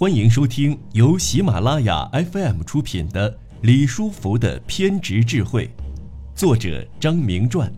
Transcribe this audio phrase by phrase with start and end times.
[0.00, 5.66] 欢迎收听由喜马拉雅 FM 出品的《李书福的偏执智慧》，
[6.34, 7.70] 作者张明传，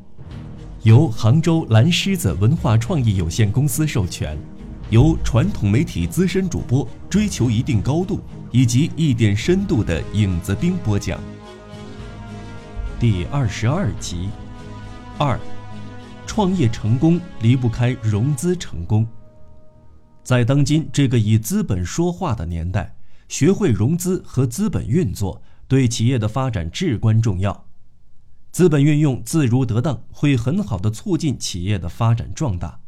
[0.84, 4.38] 由杭州蓝狮子文化创意有限公司授权，
[4.90, 8.20] 由传统媒体资深主播追求一定高度
[8.52, 11.18] 以及一点深度的影子兵播讲。
[13.00, 14.28] 第二十二集，
[15.18, 15.36] 二，
[16.24, 19.04] 创业成功离不开融资成功。
[20.24, 22.94] 在当今这个以资本说话的年代，
[23.28, 27.66] 学会融资和资本运作对企业的发展至关重要。
[28.52, 32.80] 资本运用自如得当，会很好的促进企业的发展壮大；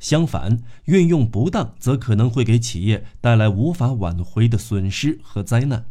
[0.00, 5.84] 相反，运用不当，则可能会给企业带来无法挽回的损失和灾难。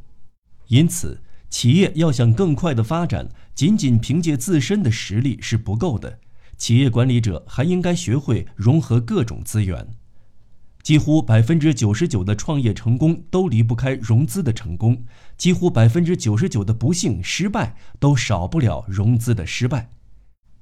[0.68, 6.20] 因此，企业要想更快的发展，仅仅凭借自身的实力是不够的，
[6.58, 9.88] 企业管理者还应该学会融合各种资源。
[10.82, 15.04] 几乎百分之九十九的创业成功都离不开融资的成功，
[15.38, 19.90] 几乎百分之九十九的不幸失败都少不了融资的失败。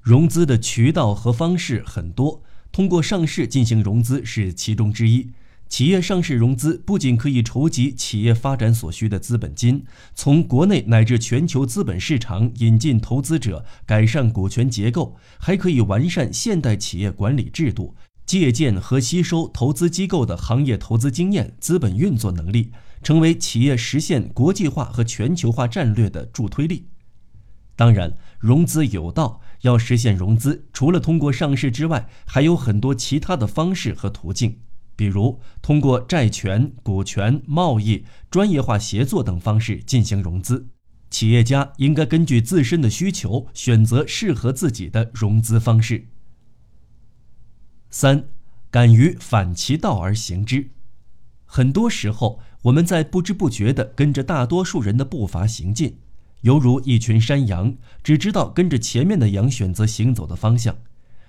[0.02, 5.30] 融资的渠道和方式很多，通过上市进行融资是其中之一。
[5.70, 9.84] 企业上市融资不仅可以筹集企业发展所需的资本金，
[10.16, 17.96] 从国内乃至全球资本市场引进投资者，改善股权结构，还可以完善现代企业管理制度。
[18.28, 26.89] 借鉴和吸收投资机构的行业投资经验、资本运作能力，成为企业实现国际化和全球化战略的助推力。
[27.78, 34.59] 当然，融资有道，要实现融资，除了通过上市之外，还有很多其他的方式和途径，
[34.97, 40.67] 比如通过债权、股权、贸易、专业化协作等方式进行融资。
[41.09, 46.08] 企业家应该根据自身的需求，选择适合自己的融资方式。
[47.90, 48.26] 三，
[48.70, 50.70] 敢于反其道而行之。
[51.46, 55.98] 很多时候，我们在不知不觉地跟着大多数人的步伐行进，
[56.42, 60.76] 犹如一群山羊，只知道跟着前面的羊选择行走的方向。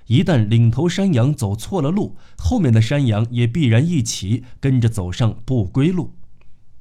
[0.07, 6.15] 一旦领头山羊走错了路，后面的山羊也必然一起跟着走上不归路。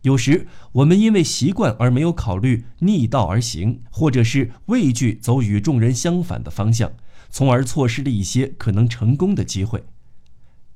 [0.02, 6.94] 有时，我们因为习惯而没有考虑逆道而行，或者是畏惧走与众人相反的方向。
[7.30, 9.84] 从而错失了一些可能成功的机会，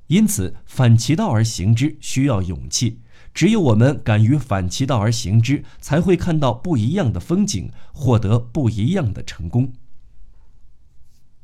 [0.06, 3.00] 因此反其道而行之需要勇气。
[3.34, 9.72] 只有我们敢于反其道而行之，才会看到不一样的风景，获得不一样的成功。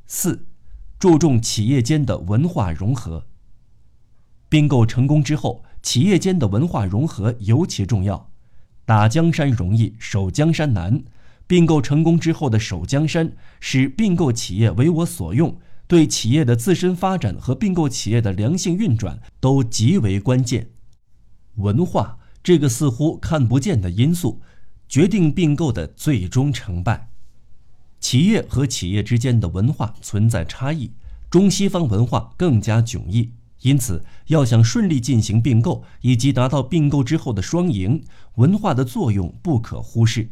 [0.07, 0.45] 四，
[0.99, 3.27] 注重企业间的文化融合。
[4.51, 8.31] 并购成功之后，企业间的文化融合尤其重要。
[8.85, 11.03] 打江山容易，守江山难。
[11.49, 20.69] 并购成功之后的守江山，使并购企业为我所用，对企业的自身发展和并购企业的良性运转都极为关键。
[21.57, 24.41] 文化这个似乎看不见的因素，
[24.89, 27.09] 决定并购的最终成败。
[27.99, 30.93] 企业和企业之间的文化存在差异，
[31.31, 33.33] 中西方文化更加迥异，
[33.63, 38.05] 因此要想顺利进行并购以及达到并购之后的双赢，
[38.37, 40.31] 文化的作用不可忽视。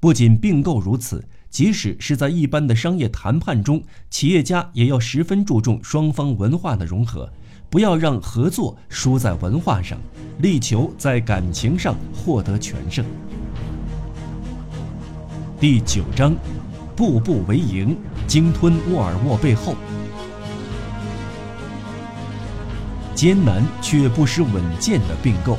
[0.00, 7.28] 不仅并购如此，即使是在一般的商业谈判中，企业家也要十分注重双方文化的融合，
[7.68, 9.98] 不要让合作输在文化上，
[10.38, 13.04] 力求在感情上获得全胜。
[15.58, 16.36] 第九章，
[16.94, 17.96] 步步为营，
[18.28, 19.74] 鲸吞沃尔沃背后，
[23.16, 25.58] 艰难却不失稳健的并购。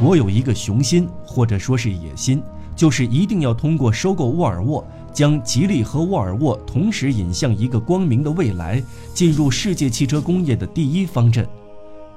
[0.00, 2.40] 我有一个雄心，或者说是野心。
[2.76, 8.80] 就是一定要通过收购沃尔沃，将吉利和沃尔沃同时引向一个光明的未来，
[9.14, 11.48] 进入世界汽车工业的第一方阵。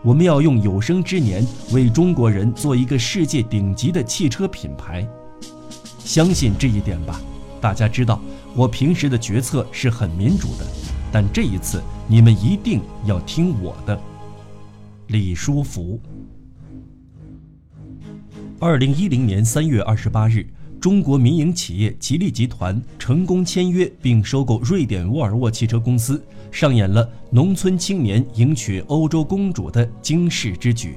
[0.04, 5.08] 我们要用有生之年为中国人做一个世界顶级的汽车品牌。
[6.00, 7.20] 相信这一点吧。
[7.62, 8.22] 大家知道，
[8.56, 10.66] 我平时的决策是很民主的，
[11.12, 14.00] 但这一次你们一定要听我的。
[15.08, 16.00] 李书福。
[18.62, 20.46] 二零一零年三月二十八日，
[20.82, 26.22] 中国民营企业吉利集团成功签约并收购瑞典沃尔沃汽车公司，
[26.52, 30.96] 上演了农村青年迎娶欧洲公主的惊世之举。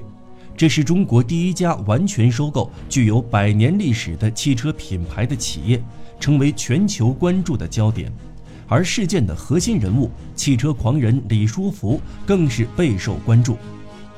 [0.56, 5.80] 这是中国第一家完全收购具有百年历史的汽车品牌的企业，
[6.18, 8.12] 成为全球关注的焦点。
[8.66, 13.56] 而事件的核心人物——汽车狂人李书福，更是备受关注。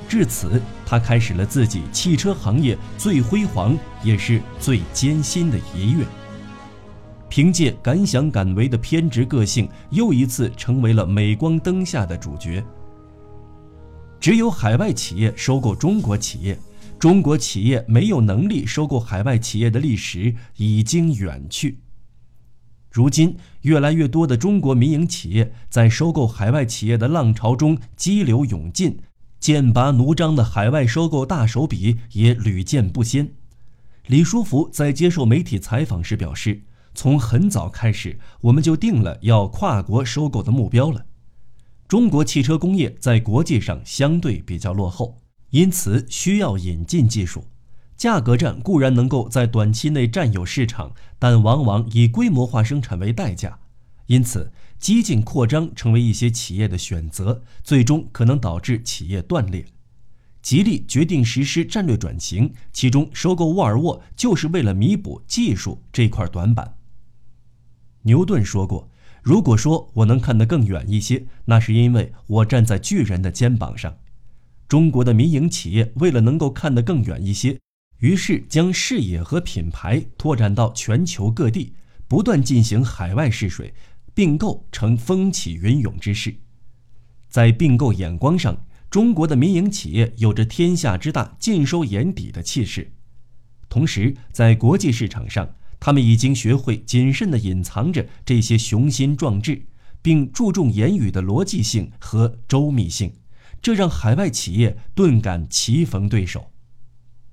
[0.09, 6.05] 至此，他开始了自己汽车行业最辉煌也是最艰辛的一跃。
[7.29, 12.65] 凭借敢想敢为的偏执个性，又一次成为了镁光灯下的主角。
[14.21, 16.57] 只有海外企业收购中国企业，
[16.99, 21.81] 中国企业没有能力收购海外企业的历史已经远去。
[22.91, 28.97] 如今，越来越多的中国民营企业在收购海外企业的浪潮中激流勇进，
[29.45, 33.35] 剑拔弩张的海外收购大手笔也屡见不鲜。
[34.07, 36.63] 李书福在接受媒体采访时表示
[36.97, 41.05] ：“从很早开始，我们就定了要跨国收购的目标了。
[41.87, 45.21] 中国汽车工业在国际上相对比较落后，
[45.51, 47.45] 因此需要引进技术。”
[47.99, 53.59] 价格战固然能够在短期内占有市场，但往往以规模化生产为代价，
[54.07, 54.51] 因此
[54.85, 59.65] 激进扩张成为一些企业的选择，最终可能导致企业断裂。
[60.43, 66.77] 吉利决定实施战略转型，其中收购沃尔沃就是为了弥补技术这块短板。
[68.03, 68.91] 牛顿说过
[69.25, 73.97] ：“如果说我能看得更远一些，那是因为我站在巨人的肩膀上。”
[74.69, 77.59] 中国的民营企业为了能够看得更远一些。
[78.01, 81.73] 于是将视野和品牌拓展到全球各地，
[82.07, 83.73] 不断进行海外试水，
[84.15, 86.35] 并购成风起云涌之势。
[87.29, 92.93] 在并购眼光上，中国的民营企业有着天下之大尽收眼底的气势。
[93.69, 99.67] 同时，在国际市场上，他们已经学会谨慎地隐藏着这些雄心壮志，
[100.01, 103.15] 并注重言语的逻辑性和周密性，
[103.61, 106.53] 这让海外企业顿感棋逢对手。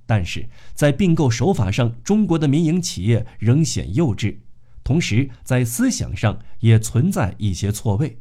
[0.07, 4.37] 但是在并购手法上，中国的民营企业仍显幼稚，
[4.83, 8.19] 同时在思想上也存在一些错位。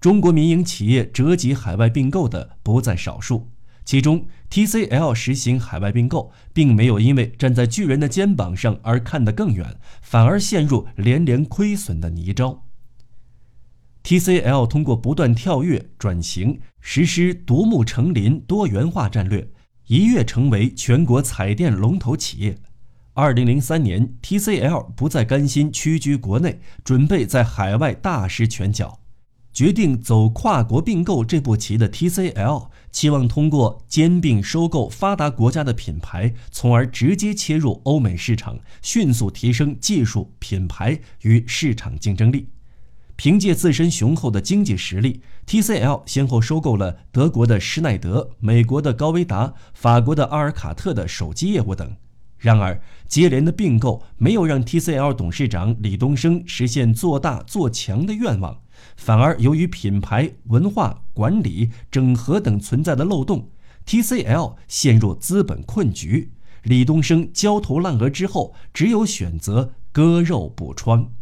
[0.00, 3.50] 中国民营企业折戟海外并购的不在少数，
[3.84, 12.60] 其中 TCL 实行海外并购，并没有因为站在巨人的肩膀上而看得更远，反而陷入连连亏损的泥沼。
[14.02, 19.50] TCL 通过不断跳跃转型，实施独木成林多元化战略。
[19.86, 22.58] 一跃成为全国彩电龙头企业。
[23.16, 28.98] 二零零三年，TCL 不再甘心屈居国内，准备在海外大施拳脚，
[29.52, 42.48] 决定走跨国并购这步棋的 TCL，期望通过兼并收购发达国家的品牌，从而直接切入欧美市场，迅速提升技术、品牌与市场竞争力。
[43.14, 51.94] 凭借自身雄厚的经济实力，TCL 先后收购了德国的施耐德、美国的高维达、法国的阿尔卡特的手机业务等。
[52.44, 58.60] 然而，接连的并购没有让 TCL 董事长李东生实现做大做强的愿望，
[58.98, 63.48] 反而由于品牌、文化、管理、整合等存在的漏洞
[63.86, 66.32] ，TCL 陷入资本困局。
[66.64, 71.12] 李东生焦头烂额之后，只有选择割肉补疮。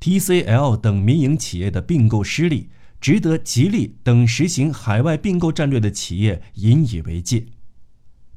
[0.00, 2.70] TCL 等民营企业的并购失利，
[3.02, 7.44] 值得吉利等实行海外并购战略的企业引以为戒。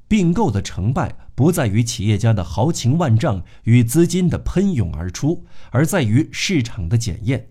[0.08, 7.50] 并购的成败不在于企业家的豪情万丈与资金的喷涌而出，而在于市场的检验。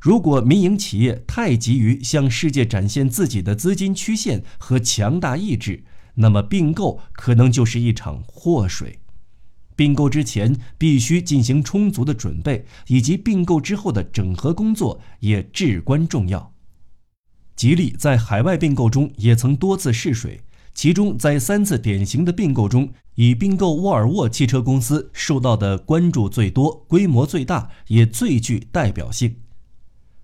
[0.00, 8.98] 如果民营企业太急于向世界展现自己的资金曲线和强大意志，那么并购可能就是一场祸水。
[9.76, 16.52] 并购之前必须进行充足的准备，以及并购之后的整合工作也至关重要。
[17.56, 20.40] 吉利在海外并购中也曾多次试水，
[20.80, 29.36] 其中在三次典型的并购中，以并购沃尔沃汽车公司受到的关注最多、规模最大，也最具代表性。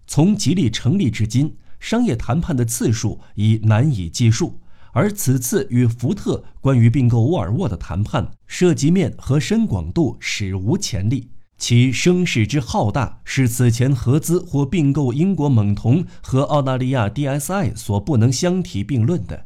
[0.06, 4.58] 从吉利成立至今，商业谈判的次数已难以计数。
[4.92, 19.44] 而此次与福特关于并购沃尔沃的谈判，涉及面和深广度史无前例，其声势之浩大是此前合资或并购英国猛龙和澳大利亚 DSI 所不能相提并论的。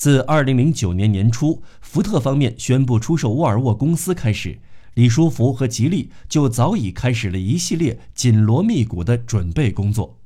[0.00, 4.58] 自2009年年初，福特方面宣布出售沃尔沃公司开始，
[4.94, 10.16] 李书福和吉利就早已开始了一系列紧锣密鼓的准备工作。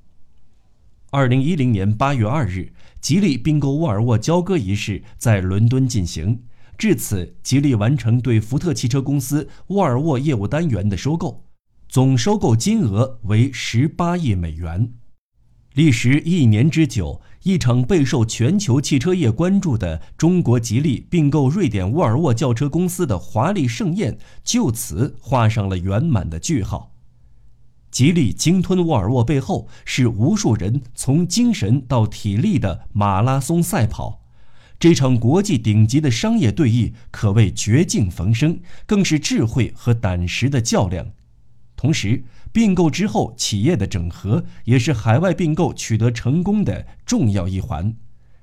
[1.11, 2.73] 2010年8月2日。
[3.01, 6.45] 吉利并购沃尔沃交割仪式在伦敦进行，
[6.79, 11.45] 至此，吉利完成对福特汽车公司沃尔沃业务单元的收购，
[11.89, 14.93] 总收购金额为十八亿美元。
[15.75, 26.95] 历时一年之久，一场备受全球汽车业关注的中国吉利并购瑞典沃尔沃轿车公司的华丽盛宴，就此画上了圆满的句号。
[27.91, 34.23] 吉利鲸吞沃尔沃背后是无数人从精神到体力的马拉松赛跑，
[34.81, 41.09] 这场国际顶级的商业对弈可谓绝境逢生，更是智慧和胆识的较量。
[41.85, 47.95] 同时，并购之后企业的整合也是海外并购取得成功的重要一环。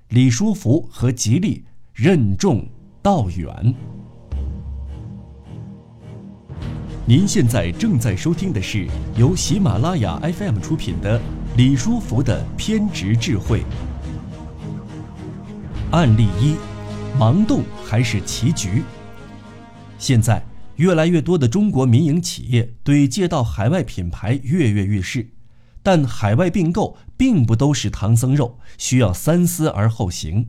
[0.09, 2.63] 李书福和吉利任重
[3.01, 3.73] 道远。
[7.03, 11.19] 您现在正在收听的是由喜马拉雅 FM 出品的
[11.57, 13.61] 《李书福的偏执智慧》
[15.89, 16.55] 案例一：
[17.17, 18.83] 盲动还是棋局？
[19.97, 20.50] 现在。
[20.81, 25.29] 越来越多的中国民营企业对借道海外品牌跃跃欲试，
[25.83, 30.47] 但海外并购并不都是唐僧肉，需要三思而后行。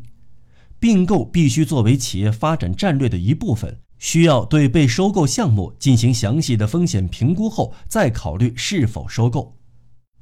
[0.80, 9.58] 并购必须作为企业发展战略的一部分，需要对被收购项目进行详细的风险评估后再考虑是否收购。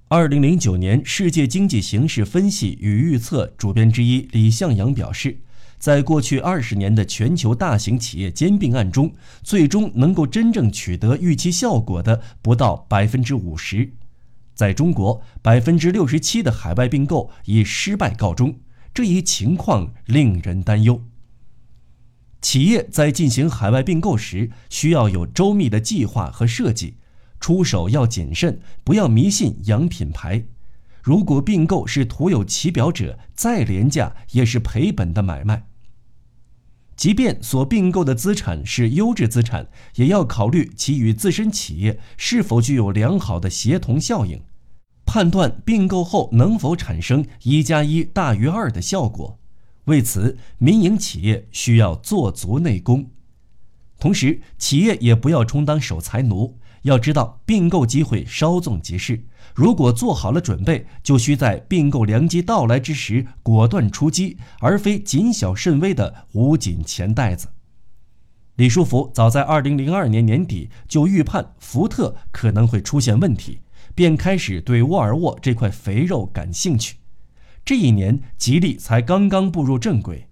[0.08, 5.38] 二零零九年《世界经济形势分析与预测》主编之一李向阳表示。
[5.80, 13.94] 在过去二十年的全球大型企业兼并案中，最终能够真正取得预期效果的不到百分之五十。
[14.54, 18.58] 在中国，百分之六十七的海外并购以失败告终，
[18.92, 21.02] 这一情况令人担忧。
[22.42, 26.96] 企业在进行海外并购时，需要有周密的计划和设计，
[27.40, 30.44] 出手要谨慎，不要迷信洋品牌。
[31.02, 35.68] 如果并购是徒有其表者，再廉价也是赔本的买卖。
[37.00, 44.42] 即便所并购的资产是优质资产，也要考虑其与自身企业是否具有良好的协同效应，
[45.06, 49.38] 判断并购后能否产生一加一大于二的效果。
[49.86, 53.08] 为此，民营企业需要做足内功，
[53.98, 56.58] 同时企业也不要充当守财奴。
[56.82, 59.24] 要知道，并购机会稍纵即逝。
[59.54, 67.48] 如果做好了准备，就需在并购良机到来之时果断出击，而非谨小慎微的捂紧钱袋子。
[68.56, 73.60] 李书福早在2002年年底就预判福特可能会出现问题，
[73.94, 76.96] 便开始对沃尔沃这块肥肉感兴趣。
[77.64, 80.28] 这一年，吉利才刚刚步入正轨。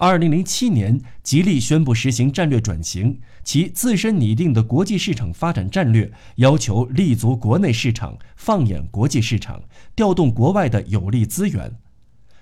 [0.00, 9.62] 二零零七年，吉利宣布实行战略转型，其自身拟定的国际市场发展战略要求立足国内市场，放眼国际市场，
[9.94, 11.76] 调动国外的有利资源。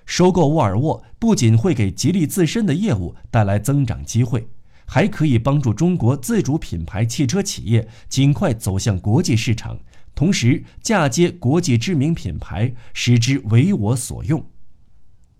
[0.05, 4.47] 收购沃尔沃不仅会给吉利自身的业务带来增长机会，
[4.85, 9.77] 还可以帮助中国自主品牌汽车企业尽快走向国际市场，
[10.15, 14.45] 同时嫁接国际知名品牌，使之为我所用。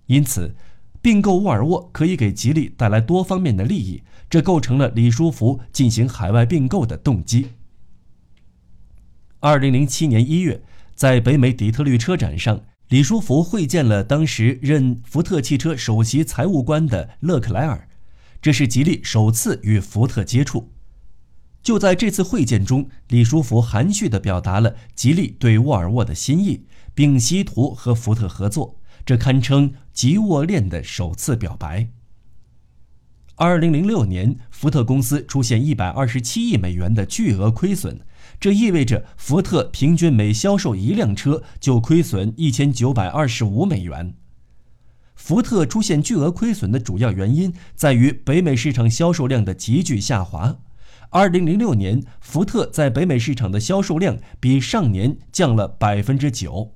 [0.08, 0.54] 因此。
[1.02, 7.50] 并购沃尔沃可以给吉利带来多方面的利益，这构成了李书福进行海外并购的动机。
[9.40, 10.62] 二零零七年一月，
[10.94, 17.88] 在北美底特律车展上，李书福会见了当时任福特汽车首席财务官的勒克莱尔，
[18.42, 20.72] 这是吉利首次与福特接触。
[21.62, 28.76] 就在这次会见中，李书福含蓄地表达了吉利对沃尔沃的心意，并希图和福特合作。
[29.06, 31.90] 这堪称吉沃链的首次表白。
[33.36, 38.00] 二零零六年，福特公司出现一百二十七亿美元的巨额亏损，
[38.40, 44.14] 这意味着福特平均每销售一辆车就亏损一千九百二十五美元。
[45.16, 50.60] 福特出现巨额亏损的主要原因在于北美市场销售量的急剧下滑。
[51.10, 56.72] 二零零六年，福特在北美市场的销售量比上年降了百分之九，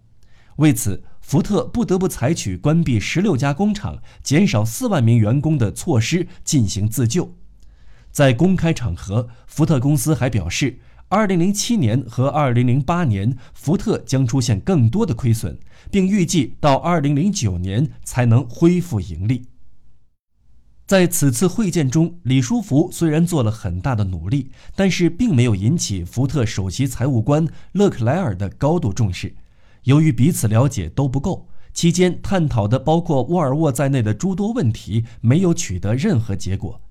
[0.57, 1.05] 为此。
[1.23, 7.33] 福特不得不采取关闭十六家工厂、减少四万名员工的措施进行自救。
[8.11, 15.57] 在公开场合，福特公司还表示，二零零七年和二零零八年福特将出现更多的亏损，
[15.89, 19.45] 并预计到二零零九年才能恢复盈利。
[20.85, 29.33] 在此次会见中，李书福虽然做了很大的努力，但是并没有引起福特首席财务官勒克莱尔的高度重视。
[29.83, 36.81] 由于彼此了解都不够，期间探讨的包括沃尔沃在内的诸多问题没有取得任何结果。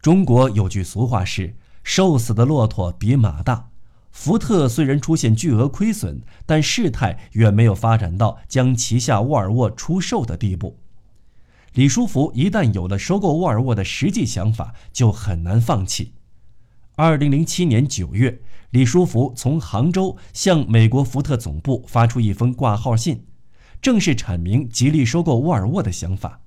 [0.00, 3.70] 中国有句俗话是“瘦死的骆驼比马大”，
[4.10, 10.78] 福特虽然出现巨额亏损，但事态远没有发展到将旗下沃尔沃出售的地步。
[11.74, 16.14] 李书福一旦有了收购沃尔沃的实际想法，就很难放弃。
[16.96, 18.40] 二零零七年九月。
[18.70, 23.24] 李书福从杭州向美国福特总部发出一封挂号信，
[23.80, 26.42] 正式阐明吉利收购沃尔沃的想法。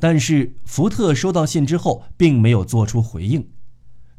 [0.00, 3.50] 但是福特收到信之后，并没有做出回应。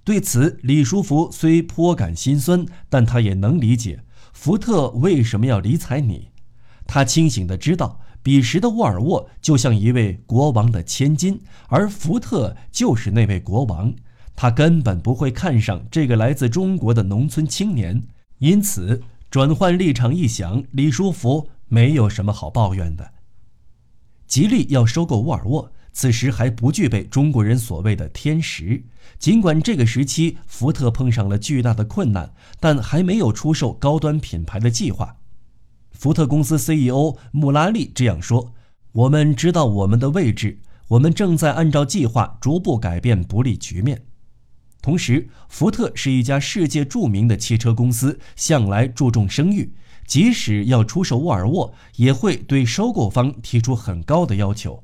[0.03, 6.29] 对此，李书福虽颇感心酸，但他也能理解福特为什么要理睬你。
[6.85, 13.91] 他清醒地知道，彼时的沃尔沃就像一位国王的千金，而福特就是那位国王。
[14.35, 18.03] 他根本不会看上这个来自中国的农村青年，
[18.39, 23.11] 因此转换立场一想，李书福没有什么好抱怨的。
[24.27, 28.83] 吉利要收购沃尔沃，此时还不具备中国人所谓的天时。
[29.19, 35.17] 尽管这个时期福特碰上了巨大的困难，但还没有出售高端品牌的计划。
[35.91, 38.53] 福特公司 CEO 穆拉利这样说
[38.91, 44.01] ：“我们知道我们的位置，我们正在按照计划逐步改变不利局面。
[44.83, 49.73] 同时，福特是一家世界著名的汽车公司，向来注重声誉。
[50.05, 54.83] 即使要出售沃尔沃，也会对收购方提出很高的要求。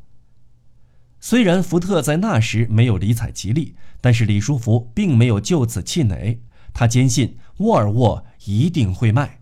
[1.20, 6.40] 虽然福特在那时没有理睬吉利，但是李书福并没有就此气馁，
[6.74, 9.42] 他坚信沃尔沃一定会卖。”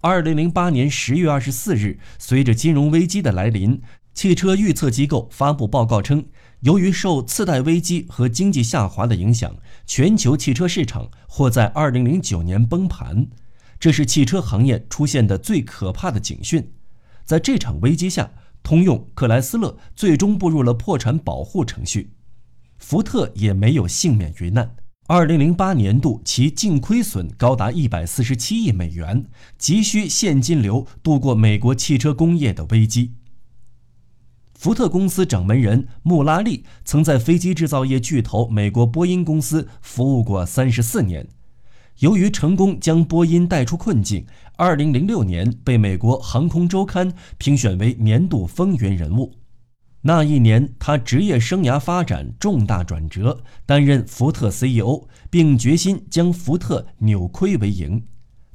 [0.00, 3.82] 二零零八年十月二十四日，随着金融危机的来临，
[4.14, 6.24] 汽车预测机构发布报告称，
[6.62, 9.52] 由于受次贷危机和经济下滑的影响，
[9.84, 13.26] 全球汽车市场或在二零零九年崩盘。
[13.80, 16.72] 这是汽车行业出现的最可怕的警讯。
[17.24, 18.30] 在这场危机下，
[18.62, 22.12] 通用、克莱斯勒最终步入了破产保护程序，
[22.78, 24.76] 福特也没有幸免于难。
[25.08, 29.26] 二零零八年度，其净亏损高达一百四十七亿美元，
[29.58, 33.14] 急需现金流度过美国汽车工业的危机。
[34.62, 41.26] 福特公司掌门人穆拉利曾在飞机制造业巨头美国波音公司服务过三十四年，
[41.98, 49.32] 由于成功将波音带出困境，二零零六年被美国航空周刊评选为年度风云人物。
[50.02, 58.00] 那一年，他职业生涯发展重大转折，担任福特 CEO，并决心将福特扭亏为盈。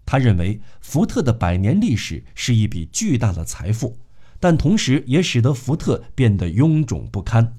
[0.06, 3.98] 他认为，福特的百年历史是一笔巨大的财富，
[4.39, 7.58] 但同时也使得福特变得臃肿不堪。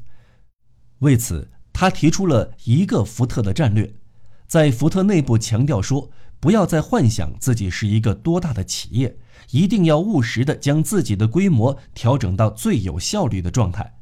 [1.00, 3.94] 为此，他提出了一个福特的战略，
[4.47, 6.11] 在福特内部强调说。
[6.40, 9.18] 不要再幻想自己是一个多大的企业，
[9.50, 13.99] 一定要务实的将自己的规模调整到最有效率的状态。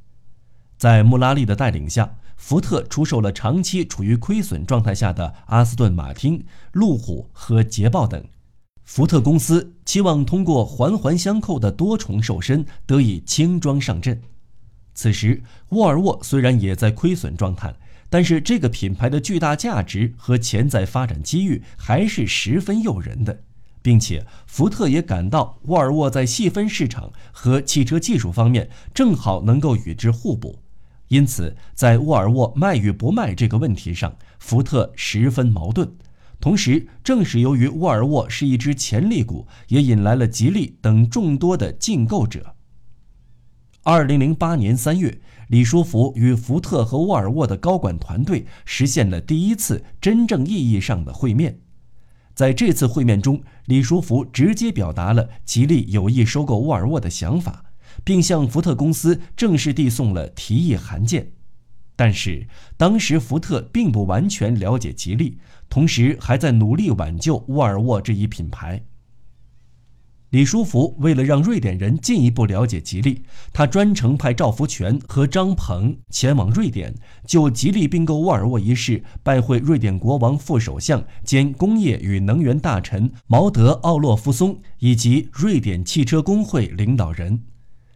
[0.77, 8.23] 在穆拉利的带领下，福特出售了长期处于亏损状态下的阿斯顿马丁、路虎和捷豹等。
[8.87, 14.19] 福特公司期望通过环环相扣的多重瘦身得以轻装上阵。
[14.95, 17.75] 此时，沃尔沃虽然也在亏损状态。
[18.09, 23.43] 但是这个品牌的巨大价值和潜在发展机遇还是十分诱人的，
[23.83, 30.57] 并且福特也感到沃尔沃在细分市场和汽车技术方面正好能够与之互补，
[31.09, 35.93] 因此在沃尔沃卖与不卖这个问题上，福特十分矛盾。
[36.41, 42.55] 同时，正是由于沃尔沃是一只潜力股，也引来了吉利等众多的竞购者。
[43.83, 45.21] 二零零八年三月。
[45.49, 51.61] 李书福与福特和沃尔沃的高管团队实现了第一次真正意义上的会面。
[52.35, 57.67] 在这次会面中，李书福直接表达了吉利有意收购沃尔沃的想法，
[58.03, 61.31] 并向福特公司正式递送了提议函件。
[61.95, 65.39] 但是，当时福特并不完全了解吉利，
[65.69, 68.85] 同时还在努力挽救沃尔沃这一品牌。
[70.31, 76.93] 李书福为了让瑞典人进一步了解吉利，他专程派赵福全和张鹏前往瑞典，
[77.25, 87.45] 就吉利并购沃尔沃一事拜会瑞典国王副首相兼工业与能源大臣毛德·奥洛夫松以及瑞典汽车工会领导人。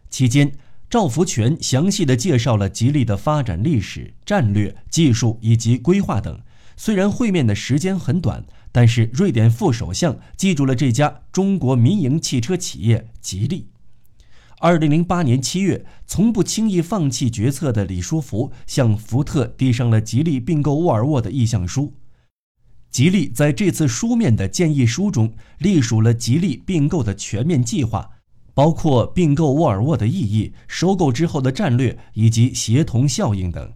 [0.09, 0.51] 期间，
[0.89, 6.39] 赵福全详细的介绍了吉利的发展历史、战略、技术以及规划等。
[6.83, 8.43] 虽然会面的时间很短。
[8.71, 13.67] 但是，瑞典副首相记住了这家中国民营汽车企业吉利。
[14.57, 21.93] 二零零八年七月，从不轻易放弃决策的李书福向福特递上了吉利并购沃尔沃的意向书。
[22.89, 28.09] 吉利在这次书面的建议书中，隶属了吉利并购的全面计划，
[28.55, 33.71] 包括并购沃尔沃的意义、收购之后的战略以及协同效应等。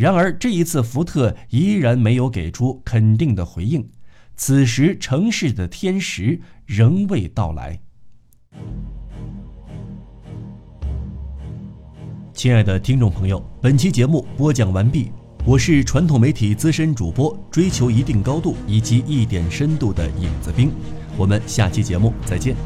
[0.00, 3.86] 然而，这一次福特依然没有给出肯定的回应。
[4.34, 7.78] 此时，城市的天时仍未到来。
[12.32, 15.12] 亲爱的听众朋友，本期节目播讲完毕，
[15.44, 20.72] 我是传统媒体资深主播，追求一定高度以及一点深度的影子兵，
[21.18, 22.56] 我们下期节目再见。